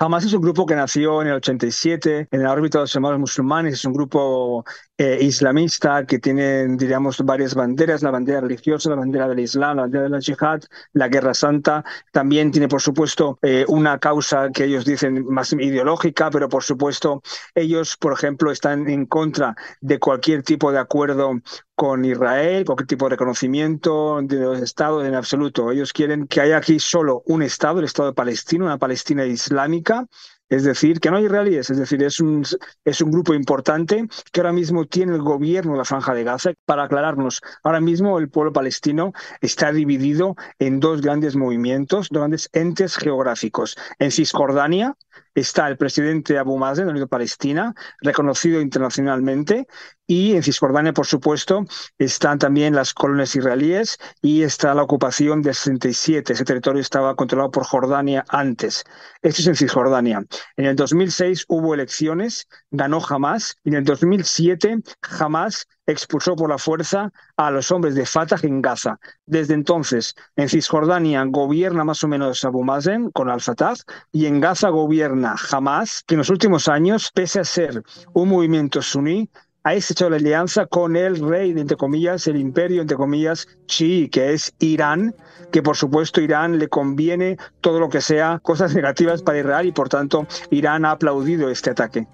Hamas 0.00 0.24
es 0.24 0.32
un 0.32 0.42
grupo 0.42 0.64
que 0.64 0.76
nació 0.76 1.22
en 1.22 1.26
el 1.26 1.34
87 1.34 2.28
en 2.30 2.42
la 2.44 2.52
órbita 2.52 2.78
de 2.78 2.84
los 2.84 2.94
hermanos 2.94 3.18
musulmanes, 3.18 3.74
es 3.74 3.84
un 3.84 3.92
grupo 3.92 4.64
eh, 4.96 5.18
islamista 5.20 6.06
que 6.06 6.20
tiene, 6.20 6.68
diríamos, 6.76 7.20
varias 7.24 7.56
banderas, 7.56 8.02
la 8.02 8.12
bandera 8.12 8.40
religiosa, 8.40 8.90
la 8.90 8.94
bandera 8.94 9.26
del 9.26 9.40
Islam, 9.40 9.74
la 9.74 9.82
bandera 9.82 10.04
de 10.04 10.10
la 10.10 10.20
Jihad, 10.20 10.60
la 10.92 11.08
Guerra 11.08 11.34
Santa. 11.34 11.84
También 12.12 12.52
tiene, 12.52 12.68
por 12.68 12.80
supuesto, 12.80 13.40
eh, 13.42 13.64
una 13.66 13.98
causa 13.98 14.50
que 14.50 14.66
ellos 14.66 14.84
dicen 14.84 15.26
más 15.26 15.52
ideológica, 15.52 16.30
pero 16.30 16.48
por 16.48 16.62
supuesto, 16.62 17.20
ellos, 17.56 17.96
por 17.96 18.12
ejemplo, 18.12 18.52
están 18.52 18.88
en 18.88 19.04
contra 19.04 19.56
de 19.80 19.98
cualquier 19.98 20.44
tipo 20.44 20.70
de 20.70 20.78
acuerdo 20.78 21.32
con 21.78 22.04
Israel, 22.04 22.64
cualquier 22.64 22.88
tipo 22.88 23.04
de 23.04 23.10
reconocimiento 23.10 24.20
de 24.20 24.40
los 24.40 24.60
estados 24.60 25.06
en 25.06 25.14
absoluto. 25.14 25.70
Ellos 25.70 25.92
quieren 25.92 26.26
que 26.26 26.40
haya 26.40 26.56
aquí 26.56 26.80
solo 26.80 27.22
un 27.26 27.40
estado, 27.40 27.78
el 27.78 27.84
Estado 27.84 28.08
de 28.08 28.14
Palestina, 28.16 28.64
una 28.64 28.78
Palestina 28.78 29.24
islámica, 29.24 30.08
es 30.48 30.64
decir, 30.64 31.00
que 31.00 31.10
no 31.10 31.18
hay 31.18 31.26
israelíes, 31.26 31.70
es 31.70 31.76
decir, 31.76 32.02
es 32.02 32.20
un, 32.20 32.44
es 32.84 33.00
un 33.00 33.10
grupo 33.10 33.34
importante 33.34 34.08
que 34.32 34.40
ahora 34.40 34.52
mismo 34.52 34.86
tiene 34.86 35.14
el 35.14 35.22
gobierno 35.22 35.72
de 35.72 35.78
la 35.78 35.84
Franja 35.84 36.14
de 36.14 36.24
Gaza. 36.24 36.52
Para 36.64 36.84
aclararnos, 36.84 37.40
ahora 37.62 37.80
mismo 37.80 38.18
el 38.18 38.30
pueblo 38.30 38.52
palestino 38.52 39.12
está 39.40 39.72
dividido 39.72 40.36
en 40.58 40.80
dos 40.80 41.02
grandes 41.02 41.36
movimientos, 41.36 42.08
dos 42.10 42.20
grandes 42.20 42.48
entes 42.52 42.96
geográficos. 42.96 43.76
En 43.98 44.10
Cisjordania, 44.10 44.96
está 45.34 45.68
el 45.68 45.76
presidente 45.76 46.38
Abu 46.38 46.58
Mazen 46.58 46.84
de 46.84 46.86
la 46.86 46.92
Unión 46.92 47.08
Palestina, 47.08 47.74
reconocido 48.00 48.60
internacionalmente, 48.60 49.66
y 50.06 50.34
en 50.34 50.42
Cisjordania, 50.42 50.92
por 50.92 51.06
supuesto, 51.06 51.64
están 51.98 52.38
también 52.38 52.74
las 52.74 52.94
colonias 52.94 53.36
israelíes 53.36 53.98
y 54.22 54.42
está 54.42 54.74
la 54.74 54.82
ocupación 54.82 55.42
del 55.42 55.54
67. 55.54 56.32
Ese 56.32 56.44
territorio 56.44 56.80
estaba 56.80 57.14
controlado 57.14 57.50
por 57.50 57.64
Jordania 57.64 58.24
antes. 58.28 58.84
Esto 59.20 59.42
es 59.42 59.48
en 59.48 59.56
Cisjordania. 59.56 60.24
En 60.56 60.66
el 60.66 60.76
2006 60.76 61.44
hubo 61.48 61.74
elecciones, 61.74 62.48
ganó 62.70 63.00
Hamas, 63.06 63.56
y 63.64 63.70
en 63.70 63.76
el 63.76 63.84
2007 63.84 64.78
Hamas 65.18 65.66
expulsó 65.86 66.36
por 66.36 66.50
la 66.50 66.58
fuerza 66.58 67.12
a 67.36 67.50
los 67.50 67.70
hombres 67.70 67.94
de 67.94 68.04
Fatah 68.06 68.38
en 68.42 68.60
Gaza. 68.60 68.98
Desde 69.26 69.54
entonces, 69.54 70.14
en 70.36 70.48
Cisjordania 70.48 71.24
gobierna 71.24 71.84
más 71.84 72.04
o 72.04 72.08
menos 72.08 72.44
Abu 72.44 72.62
Mazen 72.62 73.10
con 73.10 73.30
Al-Fatah 73.30 73.74
y 74.12 74.26
en 74.26 74.40
Gaza 74.40 74.68
gobierna 74.68 75.34
Hamas, 75.50 76.04
que 76.06 76.14
en 76.14 76.18
los 76.18 76.30
últimos 76.30 76.68
años, 76.68 77.10
pese 77.12 77.40
a 77.40 77.44
ser 77.44 77.82
un 78.12 78.28
movimiento 78.28 78.82
suní, 78.82 79.30
ha 79.64 79.74
hecho 79.74 80.08
la 80.08 80.16
alianza 80.16 80.66
con 80.66 80.96
el 80.96 81.20
rey, 81.20 81.50
entre 81.50 81.76
comillas, 81.76 82.26
el 82.26 82.36
imperio, 82.36 82.80
entre 82.80 82.96
comillas, 82.96 83.48
chií, 83.66 84.08
que 84.08 84.32
es 84.32 84.54
Irán, 84.58 85.14
que 85.50 85.62
por 85.62 85.76
supuesto 85.76 86.20
Irán 86.20 86.58
le 86.58 86.68
conviene 86.68 87.36
todo 87.60 87.80
lo 87.80 87.88
que 87.88 88.00
sea 88.00 88.40
cosas 88.42 88.74
negativas 88.76 89.22
para 89.22 89.38
Israel 89.38 89.66
y 89.66 89.72
por 89.72 89.88
tanto 89.88 90.26
Irán 90.50 90.84
ha 90.84 90.92
aplaudido 90.92 91.50
este 91.50 91.70
ataque. 91.70 92.06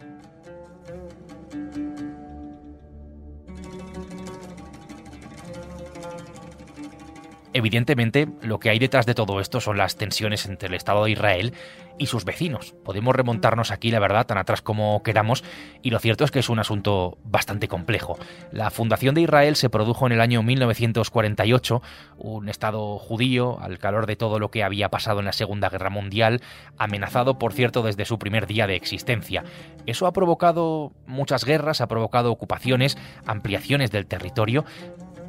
Evidentemente, 7.56 8.26
lo 8.42 8.58
que 8.58 8.68
hay 8.68 8.80
detrás 8.80 9.06
de 9.06 9.14
todo 9.14 9.38
esto 9.38 9.61
son 9.61 9.78
las 9.78 9.94
tensiones 9.96 10.44
entre 10.46 10.66
el 10.66 10.75
Estado 10.75 11.04
de 11.04 11.12
Israel 11.12 11.54
y 11.99 12.06
sus 12.06 12.25
vecinos. 12.25 12.75
Podemos 12.84 13.14
remontarnos 13.14 13.70
aquí, 13.70 13.92
la 13.92 14.00
verdad, 14.00 14.26
tan 14.26 14.38
atrás 14.38 14.61
como 14.61 15.04
queramos, 15.04 15.44
y 15.80 15.90
lo 15.90 16.00
cierto 16.00 16.25
es 16.25 16.32
que 16.32 16.40
es 16.40 16.49
un 16.49 16.58
asunto 16.58 17.16
bastante 17.23 17.68
complejo. 17.68 18.18
La 18.50 18.73
fundación 18.73 19.14
de 19.14 19.20
Israel 19.20 19.54
se 19.54 19.70
produjo 19.70 20.04
en 20.06 20.12
el 20.14 20.20
año 20.20 20.42
1948, 20.42 21.80
un 22.18 22.49
Estado 22.49 22.99
judío, 22.99 23.61
al 23.61 23.78
calor 23.78 24.06
de 24.06 24.16
todo 24.16 24.40
lo 24.40 24.50
que 24.50 24.64
había 24.64 24.88
pasado 24.88 25.20
en 25.20 25.26
la 25.26 25.32
Segunda 25.32 25.68
Guerra 25.68 25.90
Mundial, 25.90 26.42
amenazado, 26.76 27.38
por 27.38 27.52
cierto, 27.52 27.84
desde 27.84 28.04
su 28.04 28.18
primer 28.18 28.49
día 28.49 28.66
de 28.66 28.75
existencia. 28.75 29.44
Eso 29.87 30.08
ha 30.08 30.12
provocado 30.12 30.90
muchas 31.06 31.44
guerras, 31.44 31.80
ha 31.80 31.87
provocado 31.87 32.32
ocupaciones, 32.32 32.99
ampliaciones 33.26 33.92
del 33.92 34.06
territorio, 34.06 34.64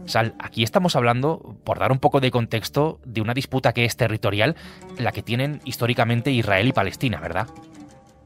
Sal, 0.06 0.36
aquí 0.40 0.64
estamos 0.64 0.96
hablando, 0.96 1.56
por 1.64 1.80
dar 1.80 1.92
un 1.92 2.00
poco 2.00 2.20
de 2.20 2.30
contexto, 2.30 3.00
de 3.06 3.22
una 3.22 3.34
disputa 3.34 3.74
que 3.74 3.86
es 3.86 3.98
territorial, 3.98 4.56
la 4.98 5.12
que 5.12 5.24
tienen 5.24 5.62
históricamente 5.66 6.32
Israel 6.32 6.68
y 6.68 6.74
Palestina, 6.74 7.20
¿verdad? 7.20 7.48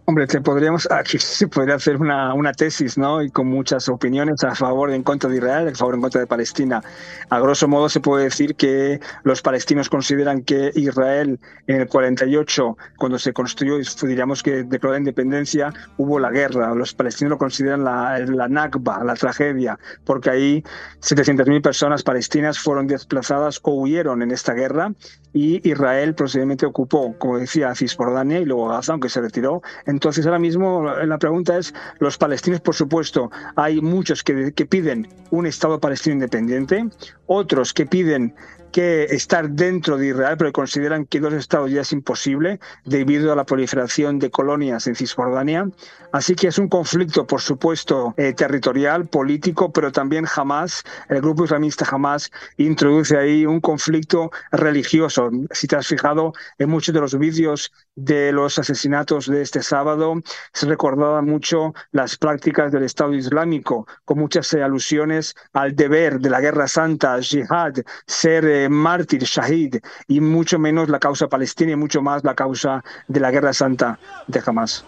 Hombre, 0.10 0.26
te 0.26 0.42
podríamos, 0.42 0.88
aquí 0.92 1.20
se 1.20 1.48
podría 1.48 1.76
hacer 1.76 1.98
una, 1.98 2.34
una, 2.34 2.52
tesis, 2.52 2.98
¿no? 2.98 3.22
Y 3.22 3.30
con 3.30 3.46
muchas 3.46 3.88
opiniones 3.90 4.44
a 4.44 4.56
favor 4.56 4.90
y 4.90 4.96
en 4.96 5.04
contra 5.04 5.30
de 5.30 5.38
Israel, 5.38 5.68
a 5.68 5.76
favor 5.76 5.94
y 5.94 5.98
en 5.98 6.02
contra 6.02 6.22
de 6.22 6.26
Palestina. 6.26 6.82
A 7.30 7.40
grosso 7.40 7.68
modo 7.68 7.90
se 7.90 8.00
puede 8.00 8.24
decir 8.24 8.56
que 8.56 9.00
los 9.22 9.44
palestinos 9.44 9.88
consideran 9.88 10.42
que 10.42 10.72
Israel 10.74 11.40
en 11.68 11.82
el 11.82 11.88
48, 11.88 12.76
cuando 12.98 13.20
se 13.20 13.34
construyó, 13.34 13.78
diríamos 14.02 14.42
que 14.42 14.64
declaró 14.64 14.94
la 14.94 14.98
independencia, 14.98 15.72
hubo 15.98 16.18
la 16.18 16.32
guerra. 16.32 16.74
Los 16.74 16.96
palestinos 16.96 17.30
lo 17.30 17.38
consideran 17.38 17.84
la, 17.84 18.18
la 18.18 18.48
Nakba, 18.48 19.04
la 19.04 19.14
tragedia, 19.14 19.78
porque 20.06 20.32
ahí 20.32 20.64
700.000 21.02 21.62
personas 21.62 22.02
palestinas 22.02 22.58
fueron 22.58 22.88
desplazadas 22.88 23.60
o 23.62 23.74
huyeron 23.74 24.24
en 24.24 24.32
esta 24.32 24.56
guerra 24.56 24.92
y 25.34 25.68
Israel 25.70 26.16
posiblemente 26.16 26.66
ocupó, 26.66 27.16
como 27.18 27.38
decía, 27.38 27.74
Cisjordania 27.76 28.40
y 28.40 28.46
luego 28.46 28.70
Gaza, 28.70 28.94
aunque 28.94 29.10
se 29.10 29.22
retiró. 29.22 29.62
Entonces, 29.86 30.26
ahora 30.26 30.40
mismo 30.40 30.84
la 30.84 31.18
pregunta 31.18 31.58
es, 31.58 31.74
los 32.00 32.18
palestinos, 32.18 32.62
por 32.62 32.76
supuesto, 32.76 33.32
hay 33.56 33.82
muchos 33.82 34.24
que, 34.24 34.52
que 34.54 34.66
piden 34.66 35.08
un 35.32 35.46
Estado 35.46 35.80
palestino 35.80 36.16
independiente, 36.16 36.90
otros 37.28 37.74
que 37.74 37.86
piden 37.86 38.34
que 38.72 39.04
estar 39.06 39.50
dentro 39.50 39.98
de 39.98 40.08
Israel, 40.08 40.36
pero 40.38 40.52
consideran 40.52 41.06
que 41.06 41.20
dos 41.20 41.34
estados 41.34 41.72
ya 41.72 41.82
es 41.82 41.92
imposible 41.92 42.60
debido 42.86 43.32
a 43.32 43.36
la 43.36 43.46
proliferación 43.46 44.20
de 44.20 44.30
colonias 44.32 44.88
en 44.88 44.96
Cisjordania. 44.96 45.70
Así 46.12 46.36
que 46.36 46.48
es 46.48 46.58
un 46.58 46.68
conflicto, 46.70 47.28
por 47.28 47.42
supuesto, 47.42 48.14
eh, 48.18 48.34
territorial, 48.34 49.08
político, 49.08 49.72
pero 49.72 49.92
también 49.92 50.26
jamás, 50.26 50.84
el 51.10 51.22
grupo 51.22 51.46
islamista 51.46 51.86
jamás 51.86 52.32
introduce 52.58 53.18
ahí 53.18 53.46
un 53.46 53.60
conflicto 53.60 54.32
religioso. 54.52 55.30
Si 55.52 55.68
te 55.68 55.76
has 55.76 55.88
fijado 55.88 56.34
en 56.58 56.70
muchos 56.70 56.94
de 56.94 57.02
los 57.02 57.18
vídeos 57.18 57.72
de 58.04 58.32
los 58.32 58.58
asesinatos 58.60 59.28
de 59.28 59.42
este 59.42 59.62
sábado, 59.62 60.16
se 60.54 60.66
recordaba 60.66 61.22
mucho 61.22 61.74
las 61.92 62.18
prácticas 62.18 62.72
del 62.72 62.84
Estado 62.84 63.14
Islámico, 63.14 63.88
con 64.06 64.20
muchas 64.20 64.54
alusiones 64.54 65.36
al 65.54 65.76
deber 65.76 66.20
de 66.20 66.30
la 66.30 66.42
guerra 66.42 66.68
santa, 66.68 67.22
jihad, 67.22 67.74
ser 68.08 68.46
eh, 68.46 68.70
mártir, 68.70 69.24
shahid, 69.24 69.76
y 70.08 70.22
mucho 70.22 70.60
menos 70.60 70.90
la 70.90 71.00
causa 71.00 71.28
palestina 71.28 71.74
y 71.74 71.76
mucho 71.76 72.02
más 72.02 72.24
la 72.24 72.36
causa 72.36 72.84
de 73.08 73.20
la 73.20 73.32
guerra 73.32 73.54
santa 73.54 74.00
de 74.28 74.42
Hamas. 74.46 74.86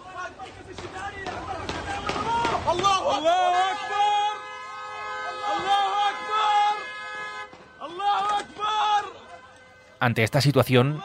Ante 10.00 10.24
esta 10.24 10.40
situación, 10.40 11.00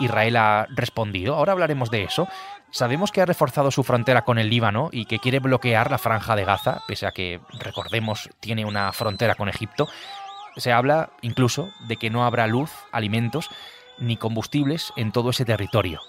Israel 0.00 0.36
ha 0.36 0.66
respondido. 0.70 1.34
Ahora 1.34 1.52
hablaremos 1.52 1.90
de 1.90 2.04
eso. 2.04 2.26
Sabemos 2.70 3.10
que 3.12 3.20
ha 3.20 3.26
reforzado 3.26 3.70
su 3.70 3.82
frontera 3.82 4.22
con 4.22 4.38
el 4.38 4.48
Líbano 4.48 4.88
y 4.92 5.06
que 5.06 5.18
quiere 5.18 5.40
bloquear 5.40 5.90
la 5.90 5.98
franja 5.98 6.36
de 6.36 6.44
Gaza, 6.44 6.82
pese 6.86 7.06
a 7.06 7.12
que, 7.12 7.40
recordemos, 7.58 8.30
tiene 8.40 8.64
una 8.64 8.92
frontera 8.92 9.34
con 9.34 9.48
Egipto. 9.48 9.88
Se 10.56 10.72
habla 10.72 11.10
incluso 11.22 11.70
de 11.88 11.96
que 11.96 12.10
no 12.10 12.24
habrá 12.24 12.46
luz, 12.46 12.70
alimentos 12.92 13.50
ni 13.98 14.16
combustibles 14.16 14.92
en 14.96 15.12
todo 15.12 15.30
ese 15.30 15.44
territorio. 15.44 16.00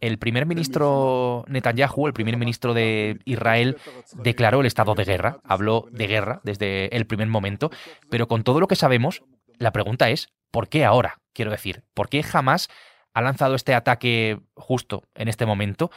El 0.00 0.18
primer 0.18 0.46
ministro 0.46 1.44
Netanyahu, 1.48 2.06
el 2.06 2.12
primer 2.12 2.36
ministro 2.36 2.74
de 2.74 3.18
Israel, 3.24 3.78
declaró 4.14 4.60
el 4.60 4.66
estado 4.66 4.94
de 4.94 5.04
guerra, 5.04 5.38
habló 5.42 5.88
de 5.90 6.06
guerra 6.06 6.40
desde 6.44 6.94
el 6.94 7.06
primer 7.06 7.28
momento, 7.28 7.70
pero 8.10 8.28
con 8.28 8.42
todo 8.42 8.60
lo 8.60 8.68
que 8.68 8.76
sabemos, 8.76 9.22
la 9.58 9.72
pregunta 9.72 10.10
es, 10.10 10.28
¿por 10.50 10.68
qué 10.68 10.84
ahora? 10.84 11.20
Quiero 11.32 11.50
decir, 11.50 11.84
¿por 11.94 12.08
qué 12.08 12.22
jamás 12.22 12.68
ha 13.14 13.22
lanzado 13.22 13.54
este 13.54 13.74
ataque 13.74 14.40
justo 14.54 15.04
en 15.14 15.28
este 15.28 15.46
momento? 15.46 15.90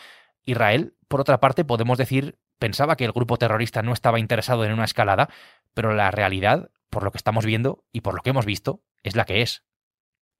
Israel, 0.45 0.95
por 1.07 1.19
otra 1.19 1.39
parte, 1.39 1.65
podemos 1.65 1.97
decir, 1.97 2.37
pensaba 2.57 2.95
que 2.95 3.05
el 3.05 3.11
grupo 3.11 3.37
terrorista 3.37 3.81
no 3.81 3.93
estaba 3.93 4.19
interesado 4.19 4.63
en 4.65 4.71
una 4.71 4.85
escalada, 4.85 5.29
pero 5.73 5.93
la 5.93 6.11
realidad, 6.11 6.71
por 6.89 7.03
lo 7.03 7.11
que 7.11 7.17
estamos 7.17 7.45
viendo 7.45 7.83
y 7.91 8.01
por 8.01 8.15
lo 8.15 8.21
que 8.21 8.29
hemos 8.29 8.45
visto, 8.45 8.81
es 9.03 9.15
la 9.15 9.25
que 9.25 9.41
es. 9.41 9.63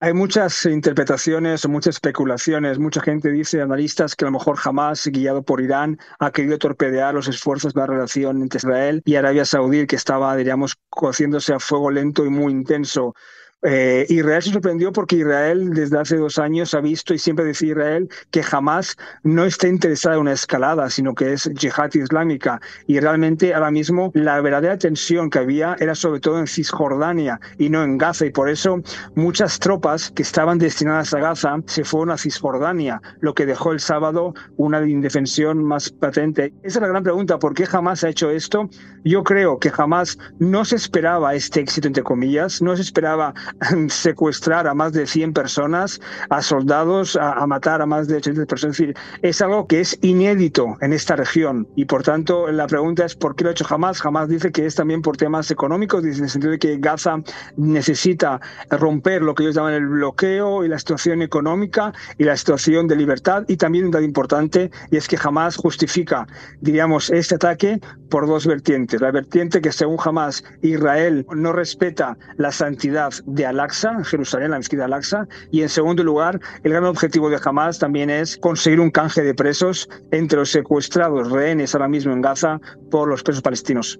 Hay 0.02 0.14
muchas 0.14 0.64
interpretaciones 0.64 1.68
muchas 1.68 1.96
especulaciones. 1.96 2.78
Mucha 2.78 3.02
gente 3.02 3.30
dice, 3.30 3.60
analistas, 3.60 4.16
que 4.16 4.24
a 4.24 4.28
lo 4.28 4.32
mejor 4.32 4.56
jamás, 4.56 5.06
guiado 5.06 5.42
por 5.42 5.60
Irán, 5.60 5.98
ha 6.18 6.30
querido 6.30 6.58
torpedear 6.58 7.12
los 7.12 7.28
esfuerzos 7.28 7.74
de 7.74 7.80
la 7.82 7.86
relación 7.86 8.40
entre 8.40 8.56
Israel 8.56 9.02
y 9.04 9.16
Arabia 9.16 9.44
Saudí, 9.44 9.86
que 9.86 9.96
estaba, 9.96 10.34
diríamos, 10.36 10.76
cociéndose 10.88 11.52
a 11.52 11.58
fuego 11.60 11.90
lento 11.90 12.24
y 12.24 12.30
muy 12.30 12.50
intenso. 12.50 13.14
Eh, 13.62 14.06
Israel 14.08 14.42
se 14.42 14.52
sorprendió 14.52 14.90
porque 14.90 15.16
Israel 15.16 15.70
desde 15.74 15.98
hace 15.98 16.16
dos 16.16 16.38
años 16.38 16.72
ha 16.72 16.80
visto 16.80 17.12
y 17.12 17.18
siempre 17.18 17.44
decía 17.44 17.72
Israel 17.72 18.08
que 18.30 18.42
jamás 18.42 18.96
no 19.22 19.44
está 19.44 19.68
interesada 19.68 20.14
en 20.14 20.22
una 20.22 20.32
escalada, 20.32 20.88
sino 20.88 21.14
que 21.14 21.34
es 21.34 21.44
yihad 21.54 21.92
islámica. 21.92 22.60
Y 22.86 23.00
realmente 23.00 23.52
ahora 23.52 23.70
mismo 23.70 24.12
la 24.14 24.40
verdadera 24.40 24.78
tensión 24.78 25.28
que 25.28 25.40
había 25.40 25.76
era 25.78 25.94
sobre 25.94 26.20
todo 26.20 26.38
en 26.38 26.46
Cisjordania 26.46 27.38
y 27.58 27.68
no 27.68 27.84
en 27.84 27.98
Gaza. 27.98 28.24
Y 28.24 28.30
por 28.30 28.48
eso 28.48 28.82
muchas 29.14 29.58
tropas 29.58 30.10
que 30.10 30.22
estaban 30.22 30.58
destinadas 30.58 31.12
a 31.12 31.20
Gaza 31.20 31.56
se 31.66 31.84
fueron 31.84 32.12
a 32.12 32.18
Cisjordania, 32.18 33.02
lo 33.20 33.34
que 33.34 33.44
dejó 33.44 33.72
el 33.72 33.80
sábado 33.80 34.32
una 34.56 34.80
indefensión 34.88 35.62
más 35.62 35.90
patente. 35.90 36.54
Esa 36.62 36.78
es 36.78 36.82
la 36.82 36.88
gran 36.88 37.02
pregunta, 37.02 37.38
¿por 37.38 37.52
qué 37.52 37.66
jamás 37.66 38.04
ha 38.04 38.08
hecho 38.08 38.30
esto? 38.30 38.70
Yo 39.04 39.22
creo 39.22 39.58
que 39.58 39.70
jamás 39.70 40.18
no 40.38 40.64
se 40.64 40.76
esperaba 40.76 41.34
este 41.34 41.60
éxito, 41.60 41.88
entre 41.88 42.02
comillas, 42.02 42.62
no 42.62 42.74
se 42.76 42.82
esperaba 42.82 43.34
secuestrar 43.88 44.66
a 44.66 44.74
más 44.74 44.92
de 44.92 45.06
100 45.06 45.32
personas, 45.32 46.00
a 46.28 46.42
soldados, 46.42 47.16
a, 47.16 47.46
matar 47.46 47.82
a 47.82 47.86
más 47.86 48.08
de 48.08 48.16
80 48.16 48.46
personas. 48.46 48.78
Es 48.78 48.86
decir, 48.86 48.96
es 49.22 49.40
algo 49.42 49.66
que 49.66 49.80
es 49.80 49.98
inédito 50.02 50.76
en 50.80 50.92
esta 50.92 51.16
región 51.16 51.66
y 51.76 51.84
por 51.84 52.02
tanto 52.02 52.50
la 52.50 52.66
pregunta 52.66 53.04
es 53.04 53.14
¿por 53.14 53.34
qué 53.34 53.44
lo 53.44 53.50
ha 53.50 53.52
hecho 53.52 53.64
jamás? 53.64 54.00
Jamás 54.00 54.28
dice 54.28 54.52
que 54.52 54.66
es 54.66 54.74
también 54.74 55.02
por 55.02 55.16
temas 55.16 55.50
económicos, 55.50 56.04
en 56.04 56.24
el 56.24 56.30
sentido 56.30 56.52
de 56.52 56.58
que 56.58 56.76
Gaza 56.78 57.16
necesita 57.56 58.40
romper 58.70 59.22
lo 59.22 59.34
que 59.34 59.44
ellos 59.44 59.54
llaman 59.54 59.74
el 59.74 59.86
bloqueo 59.86 60.64
y 60.64 60.68
la 60.68 60.78
situación 60.78 61.22
económica 61.22 61.92
y 62.18 62.24
la 62.24 62.36
situación 62.36 62.88
de 62.88 62.96
libertad 62.96 63.44
y 63.48 63.56
también 63.56 63.86
un 63.86 63.90
dato 63.90 64.04
importante 64.04 64.70
y 64.90 64.96
es 64.96 65.08
que 65.08 65.16
jamás 65.16 65.56
justifica, 65.56 66.26
diríamos, 66.60 67.10
este 67.10 67.34
ataque 67.34 67.80
por 68.08 68.26
dos 68.26 68.46
vertientes. 68.46 69.00
La 69.00 69.10
vertiente 69.10 69.60
que 69.60 69.72
según 69.72 69.96
jamás 69.96 70.44
Israel 70.62 71.26
no 71.34 71.52
respeta 71.52 72.16
la 72.36 72.52
santidad 72.52 73.12
de 73.26 73.39
de 73.40 73.46
Al-Aqsa, 73.46 74.04
Jerusalén, 74.04 74.50
la 74.50 74.58
mezquita 74.58 74.84
Al-Aqsa. 74.84 75.26
Y 75.50 75.62
en 75.62 75.68
segundo 75.68 76.04
lugar, 76.04 76.40
el 76.62 76.72
gran 76.72 76.84
objetivo 76.84 77.30
de 77.30 77.38
Hamas 77.42 77.78
también 77.78 78.10
es 78.10 78.36
conseguir 78.36 78.80
un 78.80 78.90
canje 78.90 79.22
de 79.22 79.34
presos 79.34 79.88
entre 80.10 80.38
los 80.38 80.50
secuestrados 80.50 81.30
rehenes 81.30 81.74
ahora 81.74 81.88
mismo 81.88 82.12
en 82.12 82.20
Gaza 82.20 82.60
por 82.90 83.08
los 83.08 83.22
presos 83.22 83.42
palestinos. 83.42 83.98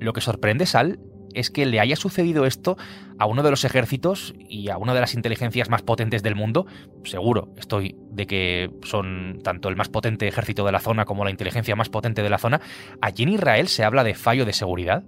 Lo 0.00 0.12
que 0.12 0.20
sorprende, 0.20 0.64
Sal, 0.66 0.98
es 1.34 1.50
que 1.50 1.66
le 1.66 1.80
haya 1.80 1.96
sucedido 1.96 2.46
esto 2.46 2.78
a 3.18 3.26
uno 3.26 3.42
de 3.42 3.50
los 3.50 3.64
ejércitos 3.64 4.34
y 4.38 4.70
a 4.70 4.78
una 4.78 4.94
de 4.94 5.00
las 5.00 5.14
inteligencias 5.14 5.68
más 5.68 5.82
potentes 5.82 6.22
del 6.22 6.34
mundo. 6.34 6.66
Seguro 7.04 7.52
estoy 7.58 7.94
de 8.10 8.26
que 8.26 8.70
son 8.82 9.40
tanto 9.44 9.68
el 9.68 9.76
más 9.76 9.90
potente 9.90 10.26
ejército 10.26 10.64
de 10.64 10.72
la 10.72 10.80
zona 10.80 11.04
como 11.04 11.24
la 11.24 11.30
inteligencia 11.30 11.76
más 11.76 11.90
potente 11.90 12.22
de 12.22 12.30
la 12.30 12.38
zona. 12.38 12.62
Allí 13.02 13.24
en 13.24 13.30
Israel 13.30 13.68
se 13.68 13.84
habla 13.84 14.04
de 14.04 14.14
fallo 14.14 14.46
de 14.46 14.54
seguridad 14.54 15.04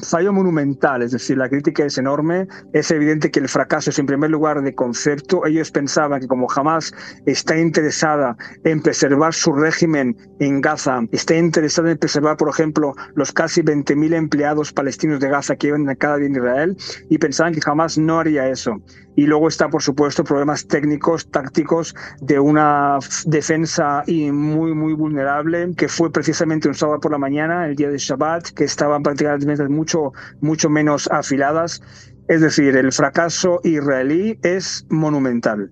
fallo 0.00 0.32
monumental, 0.32 1.02
es 1.02 1.12
decir, 1.12 1.38
la 1.38 1.48
crítica 1.48 1.84
es 1.84 1.98
enorme. 1.98 2.46
Es 2.72 2.90
evidente 2.90 3.30
que 3.30 3.40
el 3.40 3.48
fracaso 3.48 3.90
es 3.90 3.98
en 3.98 4.06
primer 4.06 4.30
lugar 4.30 4.62
de 4.62 4.74
concepto. 4.74 5.46
Ellos 5.46 5.70
pensaban 5.70 6.20
que 6.20 6.28
como 6.28 6.48
jamás 6.48 6.92
está 7.26 7.58
interesada 7.58 8.36
en 8.64 8.82
preservar 8.82 9.34
su 9.34 9.52
régimen 9.52 10.16
en 10.40 10.60
Gaza, 10.60 11.02
está 11.12 11.36
interesada 11.36 11.90
en 11.90 11.98
preservar, 11.98 12.36
por 12.36 12.48
ejemplo, 12.48 12.94
los 13.14 13.32
casi 13.32 13.62
20.000 13.62 14.14
empleados 14.14 14.72
palestinos 14.72 15.20
de 15.20 15.28
Gaza 15.28 15.56
que 15.56 15.68
viven 15.68 15.94
cada 15.96 16.16
día 16.16 16.26
en 16.26 16.36
Israel, 16.36 16.76
y 17.08 17.18
pensaban 17.18 17.54
que 17.54 17.60
jamás 17.60 17.98
no 17.98 18.20
haría 18.20 18.48
eso. 18.48 18.80
Y 19.16 19.26
luego 19.26 19.46
está, 19.46 19.68
por 19.68 19.82
supuesto, 19.82 20.24
problemas 20.24 20.66
técnicos, 20.66 21.30
tácticos 21.30 21.94
de 22.20 22.40
una 22.40 22.98
defensa 23.26 24.02
muy, 24.08 24.74
muy 24.74 24.92
vulnerable, 24.92 25.72
que 25.76 25.88
fue 25.88 26.10
precisamente 26.10 26.66
un 26.68 26.74
sábado 26.74 27.00
por 27.00 27.12
la 27.12 27.18
mañana, 27.18 27.66
el 27.66 27.76
día 27.76 27.90
de 27.90 27.98
Shabbat, 27.98 28.48
que 28.50 28.64
estaban 28.64 29.02
prácticamente 29.02 29.68
mucho, 29.84 30.12
mucho 30.40 30.70
menos 30.70 31.08
afiladas. 31.12 31.82
Es 32.26 32.40
decir, 32.40 32.74
el 32.76 32.90
fracaso 32.90 33.60
israelí 33.64 34.38
es 34.42 34.86
monumental. 34.88 35.70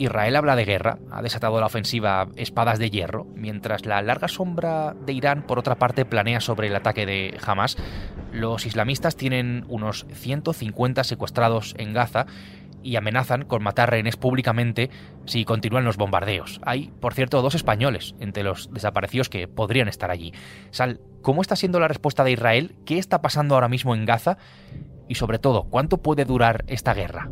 Israel 0.00 0.36
habla 0.36 0.56
de 0.56 0.64
guerra, 0.64 0.98
ha 1.10 1.20
desatado 1.20 1.60
la 1.60 1.66
ofensiva 1.66 2.28
Espadas 2.36 2.78
de 2.78 2.88
Hierro, 2.88 3.26
mientras 3.34 3.84
la 3.84 4.00
larga 4.00 4.28
sombra 4.28 4.94
de 4.94 5.12
Irán, 5.12 5.42
por 5.42 5.58
otra 5.58 5.74
parte, 5.74 6.06
planea 6.06 6.40
sobre 6.40 6.68
el 6.68 6.74
ataque 6.74 7.04
de 7.04 7.36
Hamas. 7.44 7.76
Los 8.32 8.64
islamistas 8.64 9.14
tienen 9.14 9.66
unos 9.68 10.06
150 10.10 11.04
secuestrados 11.04 11.74
en 11.76 11.92
Gaza 11.92 12.24
y 12.82 12.96
amenazan 12.96 13.44
con 13.44 13.62
matar 13.62 13.90
rehenes 13.90 14.16
públicamente 14.16 14.88
si 15.26 15.44
continúan 15.44 15.84
los 15.84 15.98
bombardeos. 15.98 16.62
Hay, 16.64 16.90
por 16.98 17.12
cierto, 17.12 17.42
dos 17.42 17.54
españoles 17.54 18.14
entre 18.20 18.42
los 18.42 18.72
desaparecidos 18.72 19.28
que 19.28 19.48
podrían 19.48 19.88
estar 19.88 20.10
allí. 20.10 20.32
Sal, 20.70 21.00
¿cómo 21.20 21.42
está 21.42 21.56
siendo 21.56 21.78
la 21.78 21.88
respuesta 21.88 22.24
de 22.24 22.32
Israel? 22.32 22.74
¿Qué 22.86 22.96
está 22.96 23.20
pasando 23.20 23.54
ahora 23.54 23.68
mismo 23.68 23.94
en 23.94 24.06
Gaza? 24.06 24.38
Y 25.08 25.16
sobre 25.16 25.38
todo, 25.38 25.64
¿cuánto 25.64 25.98
puede 25.98 26.24
durar 26.24 26.64
esta 26.68 26.94
guerra? 26.94 27.28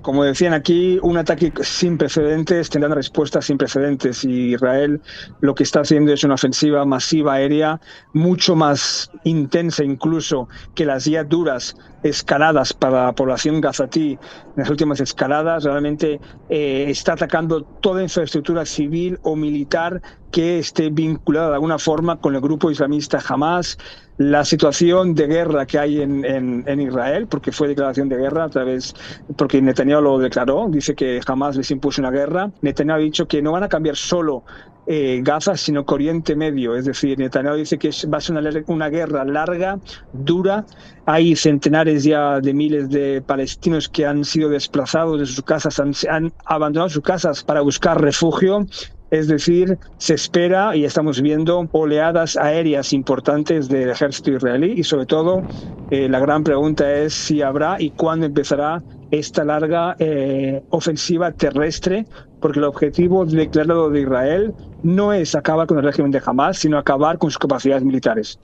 Como 0.00 0.24
decían 0.24 0.54
aquí, 0.54 0.98
un 1.02 1.18
ataque 1.18 1.52
sin 1.62 1.98
precedentes 1.98 2.70
tendrá 2.70 2.94
respuestas 2.94 3.46
sin 3.46 3.58
precedentes. 3.58 4.24
Y 4.24 4.54
Israel 4.54 5.02
lo 5.40 5.54
que 5.54 5.64
está 5.64 5.80
haciendo 5.80 6.12
es 6.12 6.24
una 6.24 6.34
ofensiva 6.34 6.84
masiva 6.84 7.34
aérea 7.34 7.80
mucho 8.12 8.54
más 8.54 9.10
intensa 9.24 9.84
incluso 9.84 10.48
que 10.74 10.84
las 10.84 11.04
ya 11.04 11.24
duras 11.24 11.74
escaladas 12.02 12.72
para 12.72 13.06
la 13.06 13.12
población 13.12 13.60
gazatí, 13.60 14.18
las 14.56 14.70
últimas 14.70 15.00
escaladas, 15.00 15.64
realmente 15.64 16.20
eh, 16.48 16.86
está 16.88 17.14
atacando 17.14 17.62
toda 17.62 18.02
infraestructura 18.02 18.64
civil 18.64 19.18
o 19.22 19.36
militar 19.36 20.00
que 20.30 20.58
esté 20.58 20.90
vinculada 20.90 21.48
de 21.48 21.54
alguna 21.54 21.78
forma 21.78 22.16
con 22.16 22.34
el 22.34 22.40
grupo 22.40 22.70
islamista 22.70 23.18
Hamas, 23.26 23.78
la 24.18 24.44
situación 24.44 25.14
de 25.14 25.26
guerra 25.28 25.64
que 25.64 25.78
hay 25.78 26.02
en, 26.02 26.24
en, 26.24 26.80
Israel, 26.80 27.28
porque 27.28 27.52
fue 27.52 27.68
declaración 27.68 28.08
de 28.08 28.16
guerra 28.16 28.44
a 28.44 28.48
través, 28.48 28.94
porque 29.36 29.62
Netanyahu 29.62 30.02
lo 30.02 30.18
declaró, 30.18 30.66
dice 30.68 30.94
que 30.94 31.20
jamás 31.24 31.56
les 31.56 31.70
impuso 31.70 32.02
una 32.02 32.10
guerra. 32.10 32.50
Netanyahu 32.60 32.96
ha 32.96 33.00
dicho 33.00 33.28
que 33.28 33.40
no 33.40 33.52
van 33.52 33.62
a 33.62 33.68
cambiar 33.68 33.94
solo 33.94 34.42
eh, 34.88 35.20
Gaza, 35.22 35.56
sino 35.56 35.86
que 35.86 35.94
Oriente 35.94 36.34
Medio. 36.34 36.74
Es 36.74 36.86
decir, 36.86 37.16
Netanyahu 37.16 37.56
dice 37.56 37.78
que 37.78 37.90
va 38.12 38.18
a 38.18 38.20
ser 38.20 38.36
una, 38.36 38.50
una, 38.66 38.88
guerra 38.88 39.24
larga, 39.24 39.78
dura. 40.12 40.66
Hay 41.06 41.36
centenares 41.36 41.87
ya 41.96 42.40
de 42.40 42.54
miles 42.54 42.88
de 42.90 43.22
palestinos 43.22 43.88
que 43.88 44.06
han 44.06 44.24
sido 44.24 44.48
desplazados 44.48 45.18
de 45.18 45.26
sus 45.26 45.42
casas, 45.42 45.78
han, 45.78 45.92
han 46.08 46.32
abandonado 46.44 46.90
sus 46.90 47.02
casas 47.02 47.44
para 47.44 47.60
buscar 47.60 48.00
refugio. 48.00 48.66
Es 49.10 49.26
decir, 49.26 49.78
se 49.96 50.14
espera 50.14 50.76
y 50.76 50.84
estamos 50.84 51.22
viendo 51.22 51.66
oleadas 51.72 52.36
aéreas 52.36 52.92
importantes 52.92 53.68
del 53.68 53.90
ejército 53.90 54.32
israelí 54.32 54.74
y 54.76 54.84
sobre 54.84 55.06
todo 55.06 55.46
eh, 55.90 56.08
la 56.08 56.20
gran 56.20 56.44
pregunta 56.44 56.92
es 56.92 57.14
si 57.14 57.40
habrá 57.40 57.80
y 57.80 57.92
cuándo 57.92 58.26
empezará 58.26 58.84
esta 59.10 59.44
larga 59.44 59.96
eh, 59.98 60.62
ofensiva 60.68 61.32
terrestre, 61.32 62.04
porque 62.38 62.58
el 62.58 62.66
objetivo 62.66 63.24
declarado 63.24 63.88
de 63.88 64.02
Israel 64.02 64.54
no 64.82 65.14
es 65.14 65.34
acabar 65.34 65.66
con 65.66 65.78
el 65.78 65.84
régimen 65.84 66.10
de 66.10 66.20
Hamas, 66.24 66.58
sino 66.58 66.76
acabar 66.76 67.16
con 67.16 67.30
sus 67.30 67.38
capacidades 67.38 67.84
militares. 67.84 68.38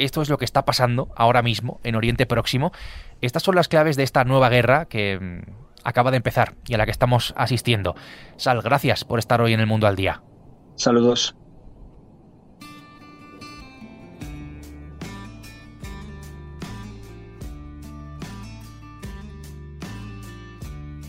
Esto 0.00 0.22
es 0.22 0.30
lo 0.30 0.38
que 0.38 0.44
está 0.44 0.64
pasando 0.64 1.08
ahora 1.14 1.42
mismo 1.42 1.78
en 1.84 1.94
Oriente 1.94 2.24
Próximo. 2.26 2.72
Estas 3.20 3.42
son 3.42 3.54
las 3.54 3.68
claves 3.68 3.96
de 3.96 4.02
esta 4.02 4.24
nueva 4.24 4.48
guerra 4.48 4.86
que 4.86 5.18
mm, 5.20 5.50
acaba 5.84 6.10
de 6.10 6.16
empezar 6.16 6.54
y 6.66 6.74
a 6.74 6.78
la 6.78 6.86
que 6.86 6.90
estamos 6.90 7.34
asistiendo. 7.36 7.94
Sal, 8.36 8.62
gracias 8.62 9.04
por 9.04 9.18
estar 9.18 9.40
hoy 9.40 9.52
en 9.52 9.60
el 9.60 9.66
Mundo 9.66 9.86
al 9.86 9.96
Día. 9.96 10.22
Saludos. 10.76 11.36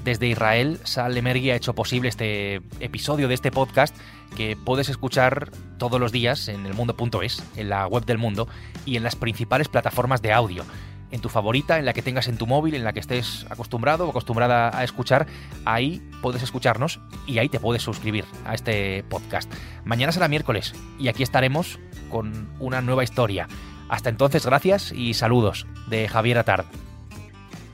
Desde 0.04 0.28
Israel, 0.28 0.80
Sal 0.84 1.14
Lemergui 1.14 1.52
ha 1.52 1.56
hecho 1.56 1.76
posible 1.76 2.10
este 2.10 2.62
episodio 2.80 3.28
de 3.28 3.36
este 3.36 3.52
podcast 3.52 3.96
que 4.36 4.56
puedes 4.56 4.90
escuchar 4.90 5.52
todos 5.78 6.00
los 6.00 6.12
días 6.12 6.48
en 6.48 6.66
elmundo.es, 6.66 7.44
en 7.56 7.70
la 7.70 7.86
web 7.86 8.06
del 8.06 8.18
mundo 8.18 8.48
y 8.86 8.98
en 8.98 9.04
las 9.04 9.16
principales 9.16 9.68
plataformas 9.68 10.22
de 10.22 10.34
audio. 10.34 10.66
en 11.12 11.20
tu 11.20 11.28
favorita, 11.28 11.78
en 11.78 11.86
la 11.86 11.92
que 11.92 12.02
tengas 12.02 12.30
en 12.30 12.38
tu 12.38 12.48
móvil, 12.48 12.74
en 12.74 12.86
la 12.86 12.94
que 12.94 13.02
estés 13.02 13.46
acostumbrado 13.50 14.08
o 14.08 14.12
acostumbrada 14.12 14.72
a 14.74 14.86
escuchar, 14.86 15.28
ahí 15.66 16.02
puedes 16.22 16.42
escucharnos 16.42 17.02
y 17.28 17.38
ahí 17.38 17.50
te 17.50 17.60
puedes 17.60 17.84
suscribir 17.84 18.24
a 18.46 18.54
este 18.56 19.04
podcast. 19.10 19.52
Mañana 19.84 20.14
será 20.14 20.30
miércoles 20.30 20.74
y 20.98 21.10
aquí 21.10 21.22
estaremos 21.22 21.80
con 22.10 22.50
una 22.60 22.80
nueva 22.80 23.04
historia. 23.04 23.50
Hasta 23.90 24.10
entonces, 24.10 24.46
gracias 24.46 24.94
y 24.94 25.14
saludos 25.14 25.68
de 25.88 26.08
Javier 26.08 26.38
Atard. 26.38 26.66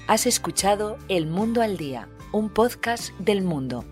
Has 0.08 0.26
escuchado 0.26 0.98
El 1.08 1.28
Mundo 1.28 1.62
al 1.62 1.78
Día, 1.78 2.08
un 2.34 2.50
podcast 2.50 3.18
del 3.20 3.42
mundo 3.42 3.86